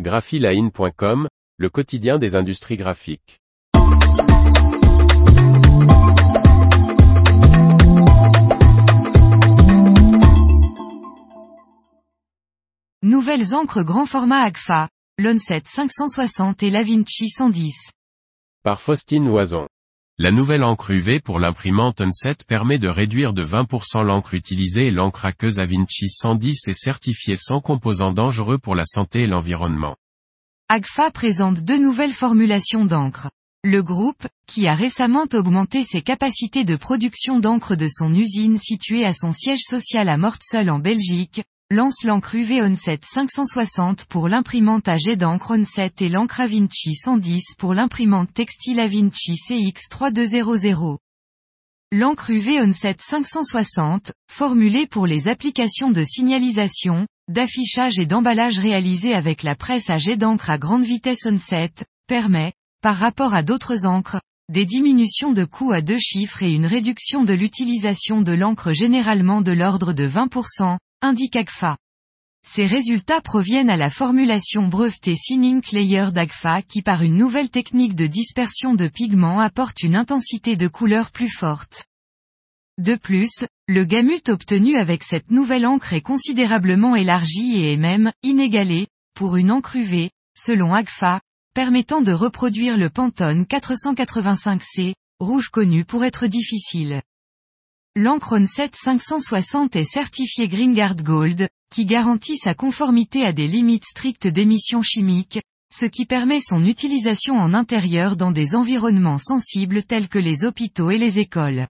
[0.00, 3.40] graphiline.com, le quotidien des industries graphiques.
[13.02, 14.88] Nouvelles encres grand format Agfa,
[15.18, 17.92] l'Onset 560 et l'Avinci 110.
[18.64, 19.68] Par Faustine Loison.
[20.16, 24.90] La nouvelle encre UV pour l'imprimante Onset permet de réduire de 20% l'encre utilisée et
[24.92, 29.96] l'encre aqueuse Avinci 110 est certifiée sans composants dangereux pour la santé et l'environnement.
[30.68, 33.28] Agfa présente deux nouvelles formulations d'encre.
[33.64, 39.04] Le groupe, qui a récemment augmenté ses capacités de production d'encre de son usine située
[39.04, 41.42] à son siège social à Mortsel en Belgique,
[41.74, 47.56] lance l'encre UV Onset 560 pour l'imprimante à jet d'encre Onset et l'encre Avinci 110
[47.58, 50.98] pour l'imprimante textile Avinci CX3200.
[51.90, 59.42] L'encre UV Onset 560, formulée pour les applications de signalisation, d'affichage et d'emballage réalisées avec
[59.42, 61.72] la presse à jet d'encre à grande vitesse Onset,
[62.06, 62.52] permet,
[62.82, 67.24] par rapport à d'autres encres, des diminutions de coûts à deux chiffres et une réduction
[67.24, 71.76] de l'utilisation de l'encre généralement de l'ordre de 20%, indique AGFA.
[72.46, 77.94] Ces résultats proviennent à la formulation brevetée Sinning Layer d'AGFA qui par une nouvelle technique
[77.94, 81.84] de dispersion de pigments apporte une intensité de couleur plus forte.
[82.78, 83.30] De plus,
[83.68, 89.36] le gamut obtenu avec cette nouvelle encre est considérablement élargi et est même, inégalé, pour
[89.36, 91.20] une encre UV, selon AGFA,
[91.54, 97.02] permettant de reproduire le Pantone 485C, rouge connu pour être difficile.
[97.96, 104.26] L'encre Onset 560 est certifiée GreenGuard Gold, qui garantit sa conformité à des limites strictes
[104.26, 105.40] d'émissions chimiques,
[105.72, 110.90] ce qui permet son utilisation en intérieur dans des environnements sensibles tels que les hôpitaux
[110.90, 111.68] et les écoles.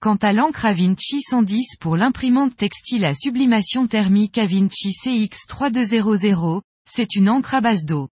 [0.00, 7.30] Quant à l'encre Avinci 110 pour l'imprimante textile à sublimation thermique Avinci CX3200, c'est une
[7.30, 8.08] encre à base d'eau.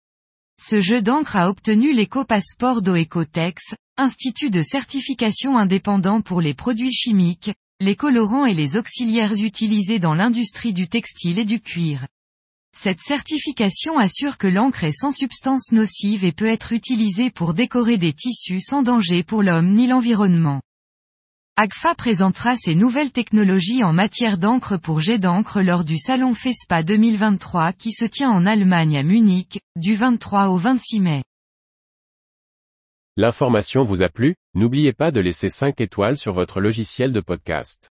[0.60, 6.92] Ce jeu d'encre a obtenu l'éco-passeport d'eau Ecotex, institut de certification indépendant pour les produits
[6.92, 12.06] chimiques, les colorants et les auxiliaires utilisés dans l'industrie du textile et du cuir.
[12.76, 17.98] Cette certification assure que l'encre est sans substance nocive et peut être utilisée pour décorer
[17.98, 20.60] des tissus sans danger pour l'homme ni l'environnement.
[21.56, 26.82] AGFA présentera ses nouvelles technologies en matière d'encre pour jet d'encre lors du salon FESPA
[26.82, 31.22] 2023 qui se tient en Allemagne à Munich, du 23 au 26 mai.
[33.16, 37.93] L'information vous a plu, n'oubliez pas de laisser 5 étoiles sur votre logiciel de podcast.